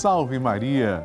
[0.00, 1.04] Salve Maria!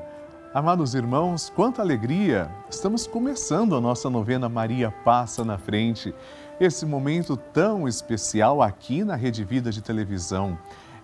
[0.53, 2.51] Amados irmãos, quanta alegria!
[2.69, 6.13] Estamos começando a nossa novena Maria Passa na Frente,
[6.59, 10.55] esse momento tão especial aqui na Rede Vida de Televisão,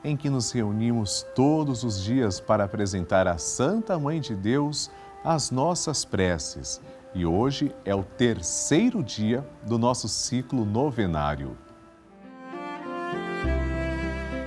[0.03, 4.91] em que nos reunimos todos os dias para apresentar à Santa Mãe de Deus
[5.23, 6.79] as nossas preces.
[7.15, 11.57] E hoje é o terceiro dia do nosso ciclo novenário.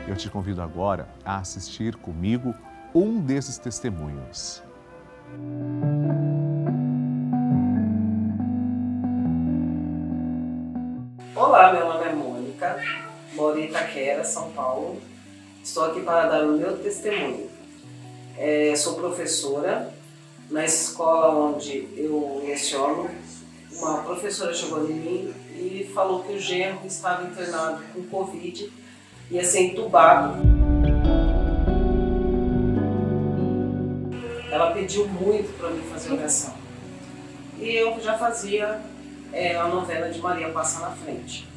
[0.06, 2.54] Eu te convido agora a assistir comigo
[2.94, 4.62] um desses testemunhos.
[11.34, 12.76] Olá, meu nome é Mônica,
[13.34, 15.00] moro em Itaquera, São Paulo.
[15.62, 17.50] Estou aqui para dar o meu testemunho.
[18.36, 19.92] É, sou professora
[20.50, 23.10] na escola onde eu leciono.
[23.72, 28.70] Uma professora chegou em mim e falou que o genro estava internado com Covid
[29.30, 30.61] e ia ser entubado.
[34.52, 36.52] Ela pediu muito para mim fazer oração.
[37.58, 38.82] E eu já fazia
[39.32, 41.48] é, a novena de Maria Passa na Frente.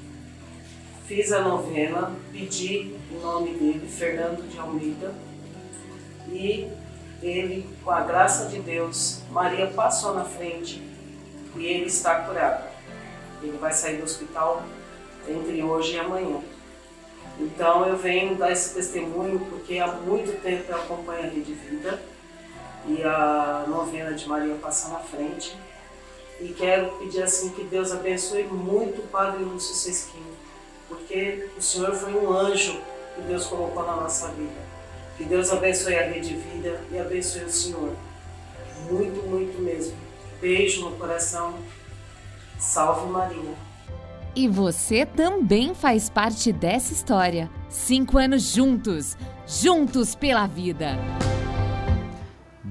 [1.05, 5.13] Fiz a novena, pedi o nome dele, Fernando de Almeida,
[6.29, 6.69] e
[7.21, 10.81] ele, com a graça de Deus, Maria passou na frente
[11.57, 12.63] e ele está curado.
[13.43, 14.63] Ele vai sair do hospital
[15.27, 16.39] entre hoje e amanhã.
[17.41, 22.14] Então eu venho dar esse testemunho porque há muito tempo eu acompanho a Rede Vida
[22.87, 25.55] e a novena de Maria passa na frente.
[26.39, 30.33] E quero pedir assim que Deus abençoe muito o Padre Lúcio Sesquinho,
[30.87, 32.81] porque o Senhor foi um anjo
[33.15, 34.65] que Deus colocou na nossa vida.
[35.17, 37.95] Que Deus abençoe a Rede Vida e abençoe o Senhor.
[38.91, 39.95] Muito, muito mesmo.
[40.41, 41.55] Beijo no coração.
[42.59, 43.53] Salve Maria.
[44.35, 47.49] E você também faz parte dessa história.
[47.69, 50.97] Cinco anos juntos, juntos pela vida.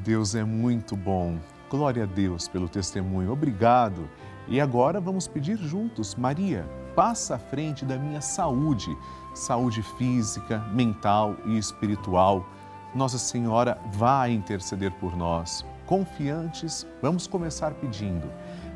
[0.04, 1.38] Deus é muito bom.
[1.70, 3.32] Glória a Deus pelo testemunho.
[3.32, 4.06] Obrigado.
[4.46, 8.94] E agora vamos pedir juntos, Maria, passa à frente da minha saúde,
[9.34, 12.46] saúde física, mental e espiritual.
[12.94, 15.64] Nossa Senhora vai interceder por nós.
[15.86, 18.30] Confiantes, vamos começar pedindo.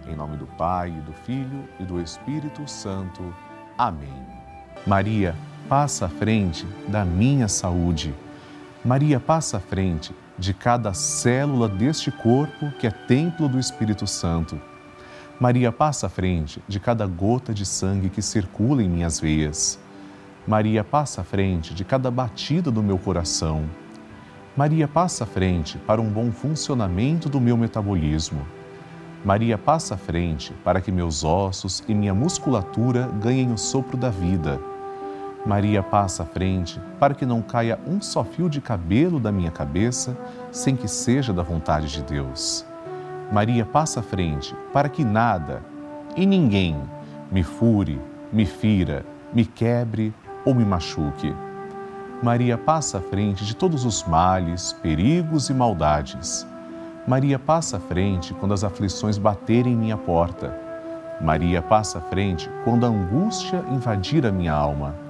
[0.09, 3.23] Em nome do Pai, do Filho e do Espírito Santo.
[3.77, 4.27] Amém.
[4.87, 5.37] Maria,
[5.69, 8.15] passa à frente da minha saúde.
[8.83, 14.61] Maria, passa à frente de cada célula deste corpo que é templo do Espírito Santo.
[15.41, 19.79] Maria passa à frente de cada gota de sangue que circula em minhas veias.
[20.47, 23.65] Maria passa à frente de cada batida do meu coração.
[24.57, 28.47] Maria passa à frente para um bom funcionamento do meu metabolismo.
[29.25, 34.11] Maria passa à frente para que meus ossos e minha musculatura ganhem o sopro da
[34.11, 34.61] vida.
[35.47, 39.51] Maria passa à frente para que não caia um só fio de cabelo da minha
[39.51, 40.17] cabeça
[40.51, 42.67] sem que seja da vontade de Deus.
[43.33, 45.63] Maria passa à frente para que nada
[46.17, 46.77] e ninguém
[47.31, 48.01] me fure,
[48.33, 50.13] me fira, me quebre
[50.45, 51.35] ou me machuque.
[52.23, 56.47] Maria passa à frente de todos os males, perigos e maldades.
[57.07, 60.55] Maria passa à frente quando as aflições baterem em minha porta.
[61.21, 65.08] Maria passa à frente quando a angústia invadir a minha alma.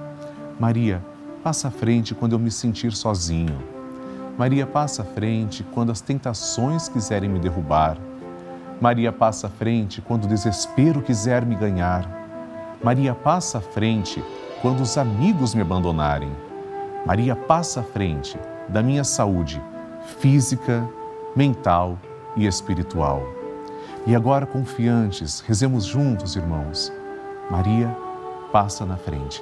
[0.59, 1.01] Maria,
[1.41, 3.57] passa à frente quando eu me sentir sozinho.
[4.37, 7.97] Maria, passa à frente quando as tentações quiserem me derrubar.
[8.81, 12.05] Maria, passa à frente quando o desespero quiser me ganhar.
[12.83, 14.21] Maria, passa à frente
[14.61, 16.31] quando os amigos me abandonarem.
[17.05, 18.37] Maria, passa à frente
[18.67, 19.61] da minha saúde
[20.19, 20.85] física,
[21.37, 21.97] mental
[22.35, 23.23] e espiritual.
[24.05, 26.91] E agora, confiantes, rezemos juntos, irmãos.
[27.49, 27.95] Maria,
[28.51, 29.41] passa na frente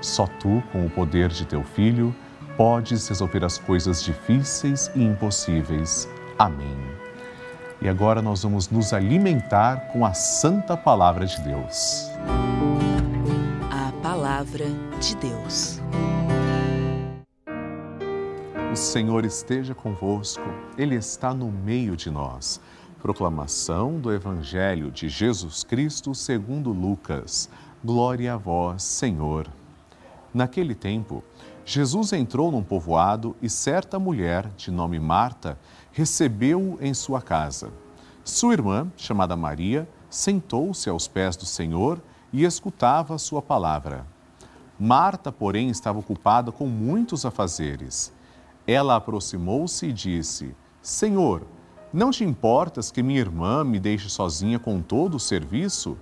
[0.00, 2.14] Só tu, com o poder de teu Filho,
[2.56, 6.08] podes resolver as coisas difíceis e impossíveis.
[6.38, 6.76] Amém.
[7.82, 12.10] E agora nós vamos nos alimentar com a Santa Palavra de Deus.
[13.70, 14.66] A Palavra
[15.00, 15.80] de Deus.
[18.70, 20.44] O Senhor esteja convosco,
[20.78, 22.60] Ele está no meio de nós.
[23.00, 27.48] Proclamação do Evangelho de Jesus Cristo segundo Lucas.
[27.82, 29.48] Glória a vós, Senhor.
[30.32, 31.24] Naquele tempo,
[31.64, 35.58] Jesus entrou num povoado e certa mulher, de nome Marta,
[35.92, 37.72] recebeu-o em sua casa.
[38.24, 42.00] Sua irmã, chamada Maria, sentou-se aos pés do Senhor
[42.32, 44.06] e escutava sua palavra.
[44.78, 48.12] Marta, porém, estava ocupada com muitos afazeres.
[48.66, 51.46] Ela aproximou-se e disse: Senhor,
[51.92, 55.98] não te importas que minha irmã me deixe sozinha com todo o serviço?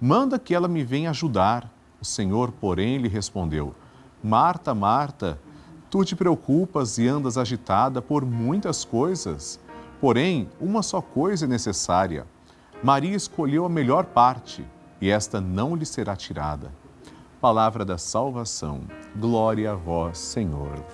[0.00, 1.72] Manda que ela me venha ajudar.
[2.00, 3.74] O Senhor, porém, lhe respondeu:
[4.22, 5.38] Marta, Marta,
[5.90, 9.58] Tu te preocupas e andas agitada por muitas coisas,
[9.98, 12.26] porém, uma só coisa é necessária.
[12.82, 14.62] Maria escolheu a melhor parte
[15.00, 16.70] e esta não lhe será tirada.
[17.40, 18.82] Palavra da salvação.
[19.16, 20.84] Glória a vós, Senhor.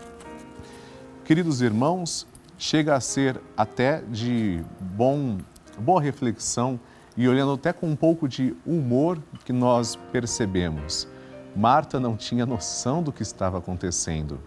[1.24, 2.24] Queridos irmãos,
[2.56, 5.38] chega a ser até de bom,
[5.76, 6.78] boa reflexão
[7.16, 11.08] e olhando até com um pouco de humor que nós percebemos.
[11.55, 14.40] Marta não tinha noção do que estava acontecendo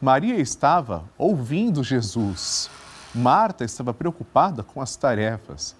[0.00, 2.68] Maria estava ouvindo Jesus.
[3.14, 5.74] Marta estava preocupada com as tarefas.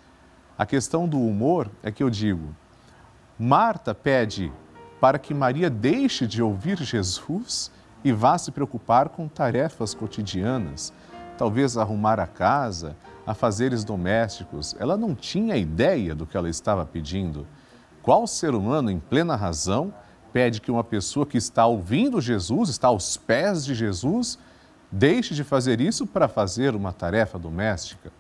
[0.56, 2.55] A questão do humor é que eu digo:
[3.38, 4.50] Marta pede
[4.99, 7.70] para que Maria deixe de ouvir Jesus
[8.02, 10.94] e vá se preocupar com tarefas cotidianas,
[11.37, 12.96] talvez arrumar a casa,
[13.26, 14.76] afazeres domésticos.
[14.78, 17.46] Ela não tinha ideia do que ela estava pedindo.
[18.02, 19.93] Qual ser humano em plena razão
[20.32, 24.38] pede que uma pessoa que está ouvindo Jesus, está aos pés de Jesus,
[24.93, 28.12] deixe de fazer isso para fazer uma tarefa doméstica.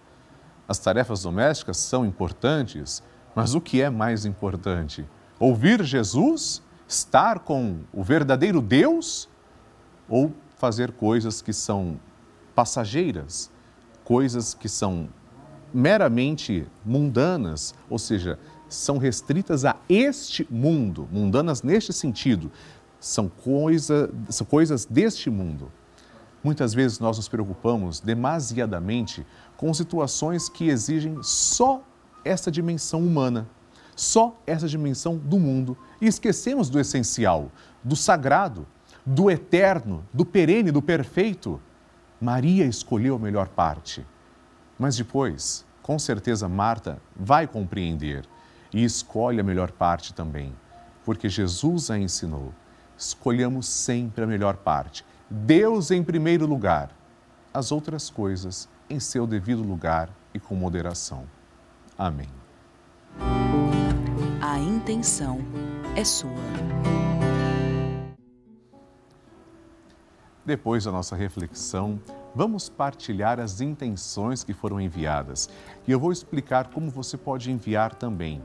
[0.68, 3.02] As tarefas domésticas são importantes,
[3.34, 5.06] mas o que é mais importante?
[5.38, 9.28] Ouvir Jesus, estar com o verdadeiro Deus
[10.08, 12.00] ou fazer coisas que são
[12.54, 13.50] passageiras,
[14.06, 15.08] coisas que são
[15.74, 18.38] meramente mundanas, ou seja,
[18.68, 22.50] são restritas a este mundo, mundanas neste sentido,
[23.00, 25.70] são, coisa, são coisas deste mundo.
[26.42, 29.26] Muitas vezes nós nos preocupamos demasiadamente
[29.56, 31.82] com situações que exigem só
[32.24, 33.48] essa dimensão humana,
[33.96, 37.50] só essa dimensão do mundo e esquecemos do essencial,
[37.82, 38.66] do sagrado,
[39.04, 41.60] do eterno, do perene, do perfeito.
[42.20, 44.06] Maria escolheu a melhor parte.
[44.78, 48.24] Mas depois, com certeza, Marta vai compreender
[48.72, 50.54] e escolhe a melhor parte também,
[51.04, 52.52] porque Jesus a ensinou.
[52.96, 55.04] Escolhamos sempre a melhor parte.
[55.28, 56.90] Deus em primeiro lugar,
[57.52, 61.24] as outras coisas em seu devido lugar e com moderação.
[61.98, 62.28] Amém.
[64.40, 65.40] A intenção
[65.94, 67.05] é sua.
[70.46, 72.00] Depois da nossa reflexão,
[72.32, 75.50] vamos partilhar as intenções que foram enviadas.
[75.88, 78.40] E eu vou explicar como você pode enviar também.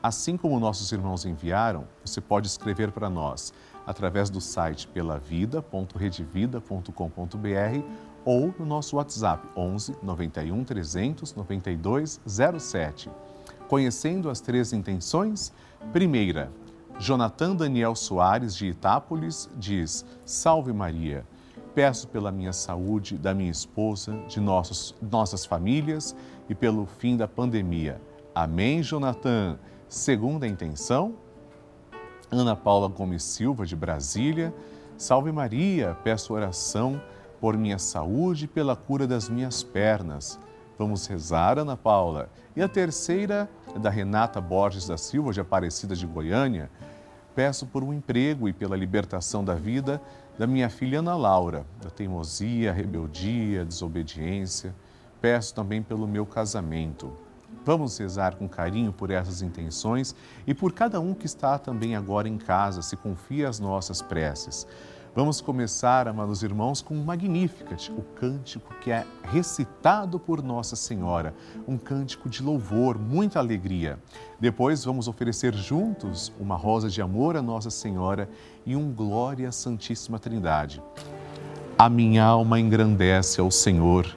[0.00, 3.52] Assim como nossos irmãos enviaram, você pode escrever para nós
[3.84, 7.86] através do site pelavida.redevida.com.br
[8.24, 12.20] ou no nosso WhatsApp 11 91 300 92
[12.60, 13.10] 07.
[13.66, 15.52] Conhecendo as três intenções,
[15.92, 16.52] primeira,
[16.98, 21.26] Jonathan Daniel Soares de Itápolis diz: Salve Maria.
[21.74, 26.14] Peço pela minha saúde, da minha esposa, de nossos, nossas famílias
[26.48, 28.00] e pelo fim da pandemia.
[28.34, 29.58] Amém, Jonathan.
[29.88, 31.14] Segunda intenção,
[32.30, 34.54] Ana Paula Gomes Silva, de Brasília.
[34.96, 37.00] Salve Maria, peço oração
[37.40, 40.38] por minha saúde e pela cura das minhas pernas.
[40.78, 42.28] Vamos rezar, Ana Paula.
[42.56, 46.70] E a terceira é da Renata Borges da Silva, de Aparecida de Goiânia.
[47.34, 50.00] Peço por um emprego e pela libertação da vida
[50.38, 54.74] da minha filha Ana Laura, da teimosia, rebeldia, desobediência.
[55.20, 57.12] Peço também pelo meu casamento.
[57.64, 60.14] Vamos rezar com carinho por essas intenções
[60.46, 64.66] e por cada um que está também agora em casa, se confia às nossas preces.
[65.14, 71.34] Vamos começar, amados irmãos, com o Magnificat, o cântico que é recitado por Nossa Senhora,
[71.68, 73.98] um cântico de louvor, muita alegria.
[74.40, 78.26] Depois vamos oferecer juntos uma rosa de amor a Nossa Senhora
[78.64, 80.82] e um glória à Santíssima Trindade.
[81.76, 84.16] A minha alma engrandece ao Senhor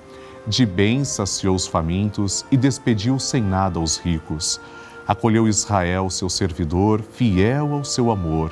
[0.47, 4.59] De bem saciou os famintos e despediu sem nada os ricos.
[5.07, 8.51] Acolheu Israel, seu servidor, fiel ao seu amor,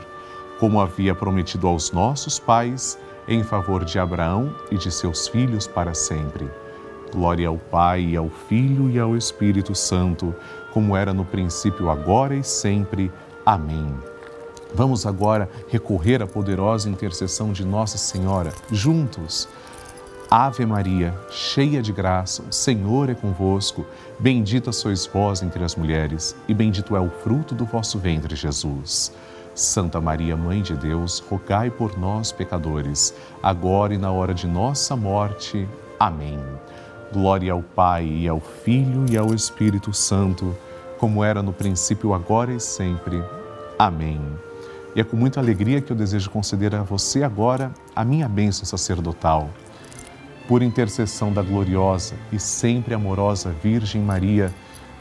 [0.59, 5.93] como havia prometido aos nossos pais, em favor de Abraão e de seus filhos para
[5.93, 6.49] sempre.
[7.11, 10.35] Glória ao Pai, ao Filho e ao Espírito Santo,
[10.71, 13.11] como era no princípio, agora e sempre.
[13.45, 13.91] Amém.
[14.73, 19.47] Vamos agora recorrer à poderosa intercessão de Nossa Senhora, juntos.
[20.31, 23.83] Ave Maria, cheia de graça, o Senhor é convosco.
[24.19, 29.11] Bendita sois vós entre as mulheres, e bendito é o fruto do vosso ventre, Jesus.
[29.55, 34.95] Santa Maria, Mãe de Deus, rogai por nós, pecadores, agora e na hora de nossa
[34.95, 35.67] morte.
[35.99, 36.39] Amém.
[37.11, 40.55] Glória ao Pai, e ao Filho e ao Espírito Santo,
[40.99, 43.19] como era no princípio, agora e sempre.
[43.79, 44.21] Amém.
[44.95, 48.63] E é com muita alegria que eu desejo conceder a você agora a minha bênção
[48.63, 49.49] sacerdotal.
[50.49, 54.51] Por intercessão da gloriosa e sempre amorosa Virgem Maria,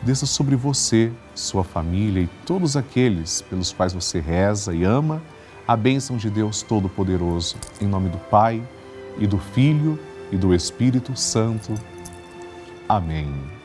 [0.03, 5.23] desça sobre você, sua família e todos aqueles pelos quais você reza e ama
[5.67, 7.57] a bênção de Deus Todo-Poderoso.
[7.81, 8.63] Em nome do Pai,
[9.19, 9.99] e do Filho,
[10.31, 11.73] e do Espírito Santo.
[12.87, 13.58] Amém.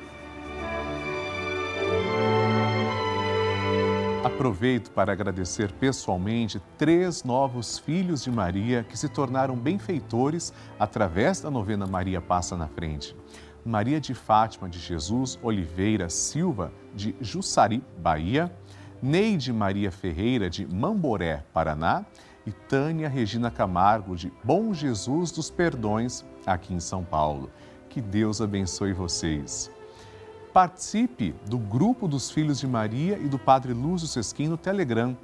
[4.24, 11.52] Aproveito para agradecer pessoalmente três novos filhos de Maria que se tornaram benfeitores através da
[11.52, 13.14] novena Maria Passa na Frente.
[13.66, 18.50] Maria de Fátima de Jesus Oliveira Silva, de Jussari, Bahia,
[19.02, 22.06] Neide Maria Ferreira, de Mamboré, Paraná,
[22.46, 27.52] e Tânia Regina Camargo, de Bom Jesus dos Perdões, aqui em São Paulo.
[27.90, 29.70] Que Deus abençoe vocês.
[30.54, 35.18] Participe do grupo dos Filhos de Maria e do Padre Lúcio Sesquim no Telegram.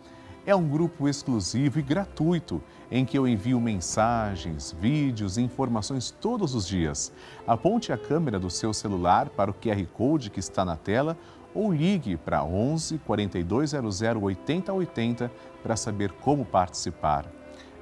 [0.44, 6.56] É um grupo exclusivo e gratuito em que eu envio mensagens, vídeos e informações todos
[6.56, 7.14] os dias.
[7.46, 11.16] Aponte a câmera do seu celular para o QR Code que está na tela
[11.54, 15.32] ou ligue para 11 4200 8080
[15.62, 17.32] para saber como participar.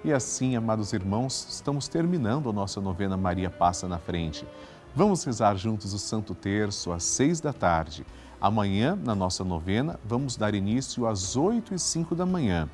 [0.03, 4.45] E assim, amados irmãos, estamos terminando a nossa novena Maria Passa na Frente.
[4.97, 8.03] Vamos rezar juntos o Santo Terço às seis da tarde.
[8.41, 12.67] Amanhã, na nossa novena, vamos dar início às oito e cinco da manhã.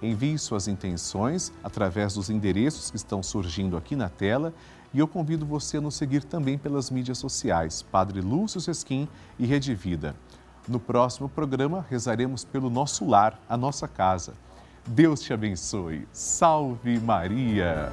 [0.00, 4.54] Envie suas intenções através dos endereços que estão surgindo aqui na tela
[4.92, 9.44] e eu convido você a nos seguir também pelas mídias sociais, Padre Lúcio Sesquim e
[9.44, 10.14] Rede Vida.
[10.68, 14.34] No próximo programa, rezaremos pelo nosso lar, a nossa casa.
[14.86, 16.06] Deus te abençoe.
[16.12, 17.90] Salve Maria!